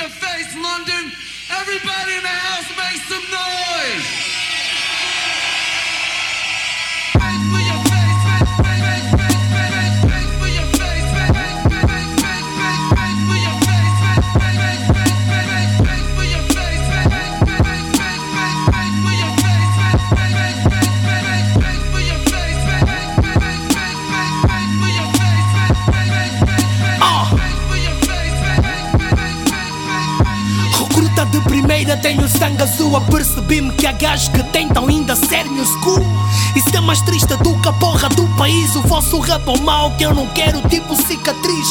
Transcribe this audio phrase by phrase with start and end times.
[0.00, 1.12] your face, London.
[1.60, 4.29] Everybody in the house make some noise.
[31.80, 36.04] De primeira, tenho sangue azul Apercebi-me que há gajos que tentam ainda ser new school
[36.54, 38.74] Isso é mais triste do que a porra do país.
[38.76, 41.68] O vosso rap é mau que eu não quero tipo cicatriz.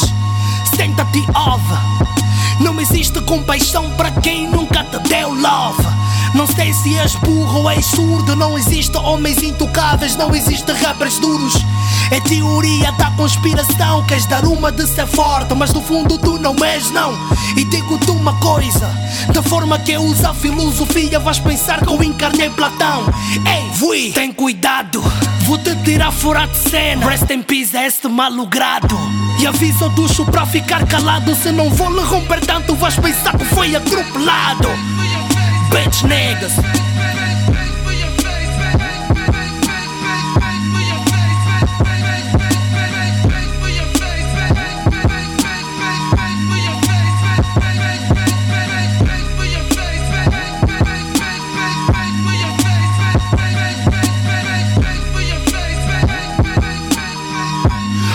[0.74, 1.74] Senta-te ove
[2.60, 7.70] Não existe compaixão para quem nunca te deu love não sei se és burro ou
[7.70, 11.54] és surdo Não existe homens intocáveis Não existe rappers duros.
[12.10, 16.54] É teoria da conspiração Queres dar uma de ser forte Mas no fundo tu não
[16.64, 17.12] és não.
[17.56, 18.90] E digo-te uma coisa
[19.32, 23.04] Da forma que eu uso a filosofia Vais pensar que eu encarnei Platão.
[23.46, 25.02] Ei, fui, tem cuidado.
[25.46, 27.06] Vou-te tirar fora de cena.
[27.06, 28.96] Rest in peace a este malogrado
[29.40, 33.36] E aviso ao ducho para ficar calado Se não vou lhe romper tanto Vais pensar
[33.36, 34.99] que foi atropelado
[35.70, 36.52] Bitch niggas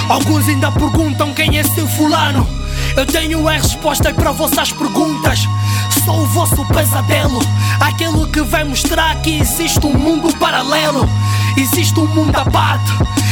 [0.07, 2.47] Alguns ainda perguntam quem é seu fulano.
[2.95, 5.39] Eu tenho a resposta para vossas perguntas.
[6.03, 7.39] Sou o vosso pesadelo,
[7.79, 11.07] aquele que vai mostrar que existe um mundo paralelo,
[11.57, 12.91] existe um mundo à parte.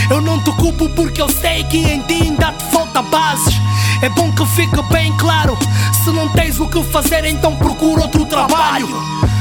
[0.10, 3.60] Eu não te culpo porque eu sei que em ti ainda te falta bases.
[4.02, 5.58] É bom que fique bem claro:
[6.04, 8.88] se não tens o que fazer, então procura outro trabalho.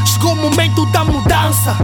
[0.05, 1.77] Chegou o momento da mudança.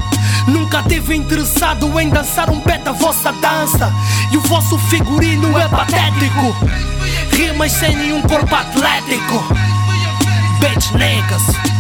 [0.47, 3.93] Nunca tive interessado em dançar um pé da vossa dança.
[4.31, 6.55] E o vosso figurino é patético.
[7.33, 9.45] Rimas sem nenhum corpo atlético.
[10.89, 11.78] Bitch niggas.